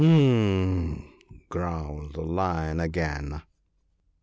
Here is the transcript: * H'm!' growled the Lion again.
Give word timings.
* 0.01 0.01
H'm!' 0.01 1.13
growled 1.51 2.13
the 2.13 2.23
Lion 2.23 2.79
again. 2.79 3.43